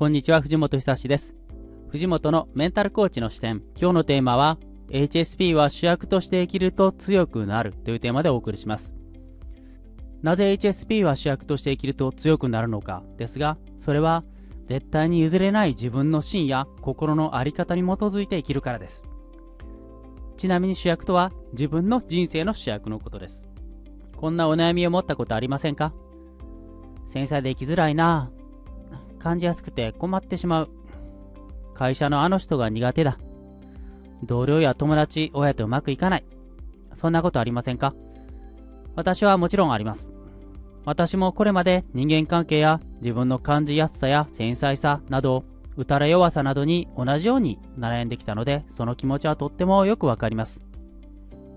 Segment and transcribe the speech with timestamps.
[0.00, 1.34] こんにちは、藤本久志です。
[1.90, 3.62] 藤本のメンタルコーチの視点。
[3.78, 4.56] 今日のテーマは、
[4.88, 8.94] HSP は主役として生きると強くなるというテーマでお送りします。
[10.22, 14.24] なぜ HSP は主役として生きると強くなるのかですが、それは
[14.64, 19.02] 絶対に譲れない自分の芯や心の在り方に基づいて生きるからです。
[20.38, 23.44] ちなみに主役とは自分の人生の主役のことです。
[24.16, 25.92] こんなお悩みを持ったことありませんか？
[27.08, 28.30] 繊細で生きづらいな。
[29.20, 30.70] 感じやすくて困ってしまう。
[31.74, 33.18] 会社のあの人が苦手だ。
[34.24, 36.24] 同僚や友達、親とうまくいかない。
[36.94, 37.94] そんなことありませんか？
[38.96, 40.10] 私はもちろんあります。
[40.84, 45.44] 私もこれまで人間関係や自分の感じやすさや繊細さなど、
[45.76, 50.60] 打たれ弱さなどに同じように悩んできたので、その気持ちはとってもよくわかります。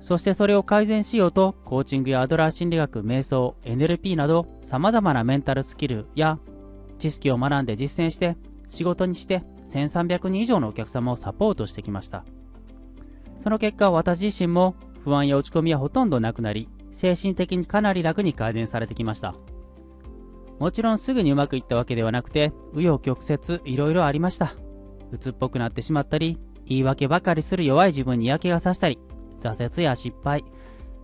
[0.00, 6.38] そしてそれを改善しようと、コーチングやアドラー心理学、瞑想、NLP など、様々なメンタルスキルや
[6.98, 8.36] 知識を学んで実践して、
[8.68, 12.24] 仕事にして1300人以上のお客様をサポートしてきました。
[13.40, 19.34] その結果、私自身も不安や落ち込みはほとんどなくなり、精神的にかなり楽に改善されてきました。
[20.58, 24.54] もちろんすぐにうまくいったわけではなくて、紆余曲折いろいろありました。
[25.12, 28.98] 鬱っぽくなってしまったり、言い訳ばかりする弱い自分に嫌気がさしたり、
[29.40, 30.44] 挫折や失敗、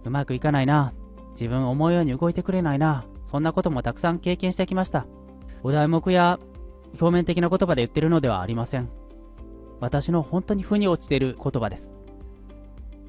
[0.04, 0.92] うまくいかないな、
[1.32, 5.06] 自分思うように動いてくれないな、そんなこともたくさん経験してきました。
[5.62, 6.38] お題目や
[7.00, 8.88] 表面的な言葉で言ってるのではありません。
[9.80, 11.92] 私の本当に腑に落ちている言葉です。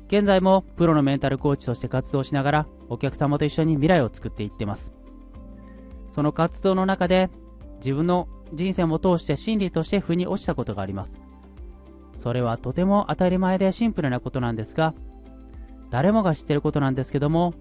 [0.08, 4.94] 現在もプロのメンタルコーチとして活動しながらお客様と一緒に未来を作っていってます。
[6.12, 7.30] その活動の中で
[7.78, 11.20] 自分の人生も通して真理として腑に落ちたことがあります。
[12.18, 14.94] それはとても当たり前でシンプルなことなんですが、
[15.90, 17.54] 誰もが知ってることなんですけども、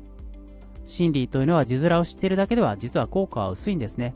[0.84, 4.12] 真理というのは字面を知っているだけでは実は効果は薄いんですね。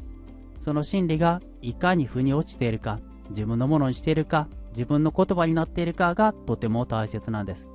[0.66, 2.98] その真理がいかに腑に落ちているか、
[3.30, 7.68] 自分のものにしているか、自分の言葉になっているかがとても大切なんです。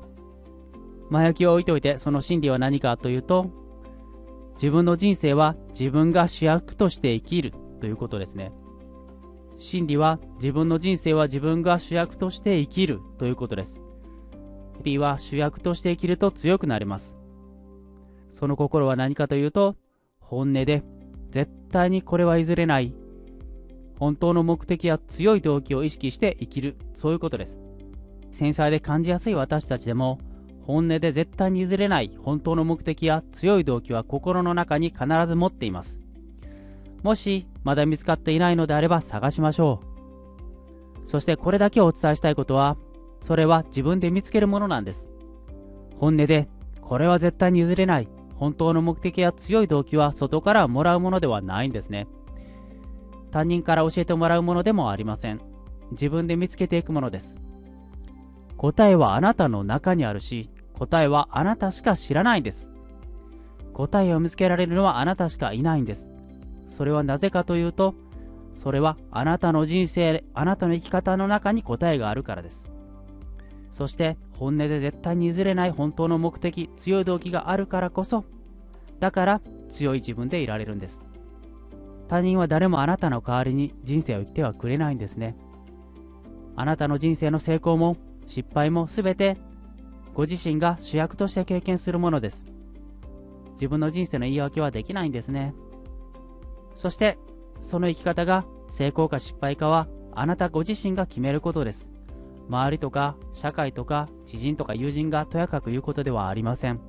[1.09, 3.49] 前置きを置いておいて、その真理は何かというと、
[4.55, 8.51] 自分の人生は自分が主役として生きるということですね。
[9.55, 13.79] 真理は自分の人生は自分が主役として生きるということです。
[14.83, 17.15] P は主役として生きると強くなれます。
[18.31, 19.77] その心は何かというと、
[20.19, 20.83] 本音で
[21.31, 22.93] 絶対にこれは譲れない。
[23.97, 26.77] 本当の目的や強い動機を意識して生きる。
[26.93, 27.59] そういうことです。
[28.31, 30.19] 繊細で感じやすい私たちでも、
[30.61, 35.99] 本音で絶対に譲れない本当の目的や強い動機は心の中に必ず持っています。
[37.03, 39.81] もしまだ見つかっていないのであれば探しましょ
[41.05, 41.09] う。
[41.09, 42.77] そしてこれだけをお伝えしたいことは、
[43.21, 45.09] それは自分で見つけるものなんです。
[45.99, 46.47] 本音で、
[46.81, 48.07] これは絶対に譲れない。
[48.41, 52.07] 本当の目的や強い動機は外からもらうものではないんですね。
[53.29, 55.39] 他人から教えてもらうものでもありません。
[55.91, 57.35] 自分で見つけていくものです。
[58.57, 62.67] 答えはあなたの中にあるし、答えはあなたしか知らないんです。
[63.73, 66.09] 答えを見つけられるのはあなたしかいないんです。
[66.67, 67.93] それはなぜかというと、
[68.55, 72.70] それはあなたの人生、あなたの生き方の中に答えがあるからです。
[73.71, 78.25] そして本音で絶対に譲れない本当の目的、強い動機があるからこそ、
[78.99, 81.01] だから強い自分でいられるんです。
[82.07, 85.37] 他人は誰もあなたの代わりに人生を生きてはくれないんですね。
[86.55, 87.95] あなたの人生の成功も
[88.27, 89.37] 失敗もすべて
[90.13, 92.43] ご自身が主役として経験するものです。
[93.53, 95.53] 自分の人生の言い訳はできないんですね。
[96.75, 97.17] そして、
[97.61, 101.90] その生き方が成功か失敗かはあなたご自身が決めることです。
[102.47, 106.79] 周りとか社会とか知人とか友人がとやかく言うことではありません。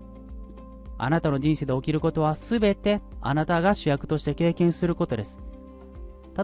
[0.98, 5.38] あなたの人生で起きることはすべてあなたが主役として経験することです。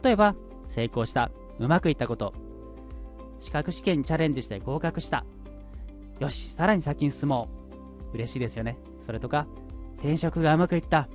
[0.02, 0.34] 例えば、
[0.68, 2.34] 成功した、うまくいったこと、
[3.40, 5.24] 資格試験にチャレンジして合格した。
[6.18, 7.48] よし、さらに先に進も
[8.12, 8.16] う。
[8.16, 8.78] 嬉しいですよね。
[9.00, 9.46] それとか、
[9.98, 11.08] 転職がうまくいった。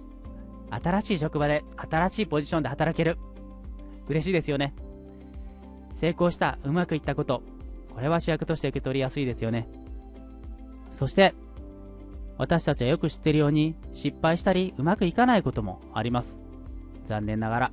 [0.69, 3.17] 新しい職場で新しいポジションで働ける。
[4.07, 4.73] 嬉しいですよね。
[5.93, 7.43] 成功した、うまくいったこと。
[7.93, 9.67] これは主役として受け取りやすいですよね。
[10.91, 11.33] そして、
[12.37, 16.39] 私たちはよく知っているように、失敗したりうまくいかないこともあります。
[17.05, 17.71] 残念ながら。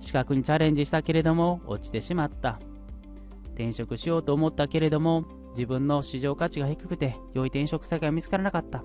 [0.00, 2.58] 資格にチャレンジしたけれども、落ちてしまった。
[3.54, 8.84] 転職しようと思ったけれども、自分の市場価値が低くて、良い転職先が見つからなかった。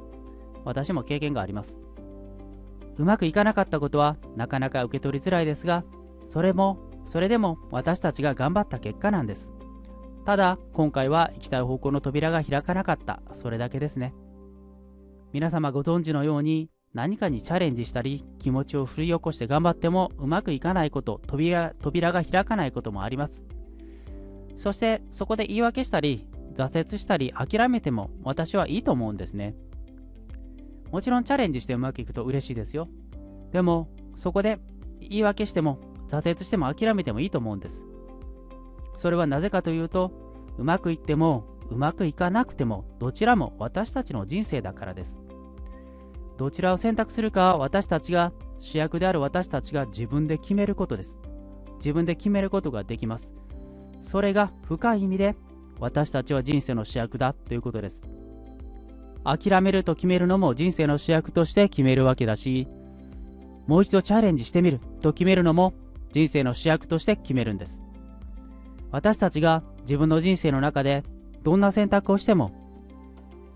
[0.63, 1.75] 私も経験があります。
[2.97, 5.83] うまくいかなかったことは、なかなか受け取りづらいですが、
[6.29, 6.77] それも、
[7.07, 9.51] それでも私たちが頑張った結果なんです。
[10.25, 13.21] ただ、今回は行きたい方向の扉が開かなかった。
[13.33, 14.13] それだけですね。
[15.33, 23.41] 皆様ご存知のように、何かにチャレンジしたり、気持ちを振り起こして頑張ってもうまくいかないこと、扉扉が開かないこともあります。
[24.57, 29.56] そしてそこで言い訳したり、挫折したり諦めても私はいいと思うんですね。
[30.91, 32.89] もちろんチャレンジしてうまくいくと嬉しいですよ。
[33.53, 34.59] でも、そこで
[35.00, 35.79] 言い訳しても
[36.09, 37.83] 挫折しても諦めてもいいと思うんです。
[38.95, 40.11] それはなぜかというと、
[40.57, 45.17] うまくいってもうまくいかなくてもどちらも私たちの人生だからです。
[46.38, 51.19] どちらを選択するかは私たちが主役である私たちが自分で決めることです。
[51.77, 53.33] 自分で決めることができます。
[54.01, 55.35] それが深い意味で
[55.79, 58.01] 私たちは人生の主役だということです。
[59.23, 62.67] 諦めると決めるのも人生の主役として決めるわけだし、
[63.67, 65.73] もう一度チャレンジしてみると決めるのも
[66.11, 67.79] 人生の主役として決めるんです。
[68.91, 71.03] 私たちが自分の人生の中で
[71.43, 72.51] どんな選択をしても、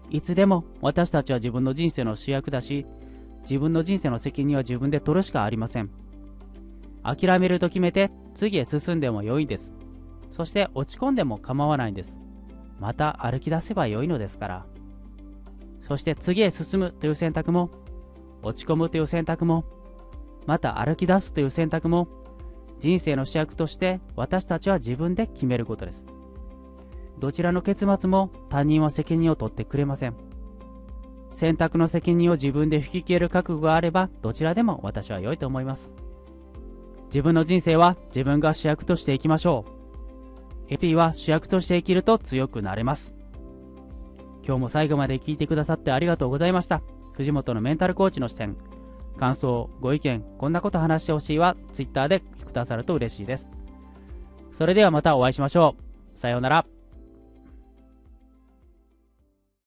[0.09, 2.85] いつでも私たちは自分の人生の主役だし、
[3.41, 5.89] 自分の人生の責任は自分で取るしかありません。
[7.03, 9.73] 諦めると決めて次へ進んでも良いんです。
[10.31, 12.17] そして落ち込んでも構わないんです。
[12.79, 14.65] また歩き出せば良いのですから。
[15.81, 17.69] そして次へ進むという選択も、
[18.41, 19.65] 落ち込むという選択も、
[20.45, 22.07] また歩き出すという選択も、
[22.79, 26.05] 人生の主役として私たちは自分で決めることです。
[27.19, 30.15] どちらの結末も他人は責任を取ってくれません。
[31.31, 35.91] 選択の責任を自分で引き消える覚悟があれば、どちらでも私は良いと思います。
[37.07, 39.65] 自分の人生は自分が主役としていきましょ
[40.69, 40.73] う。
[40.73, 43.15] エピーは主役として生きると強くなれます。
[44.45, 46.81] 今日も最後まで聞いてくださってありがとうございました。
[47.13, 48.57] 藤本のメンタルコーチの視点、
[49.17, 53.47] 感想、ご意見、こんなこと話してほしいは Twitter でくださると嬉しいです。
[54.51, 55.75] それではまたお会いしましょ
[56.15, 56.19] う。
[56.19, 56.74] さようなら。